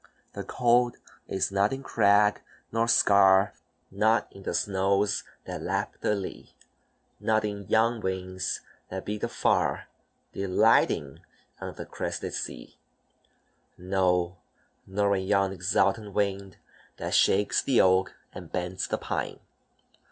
[0.33, 0.97] "The cold
[1.27, 3.53] is not in crag, nor scar,
[3.91, 6.55] Not in the snows that lap the lea,
[7.19, 9.89] Not in yon wings that beat afar,
[10.33, 11.19] Delighting,
[11.59, 12.79] on the crested sea;
[13.77, 14.37] "No,
[14.87, 16.57] nor in yon exultant wind
[16.97, 19.39] That shakes the oak and bends the pine.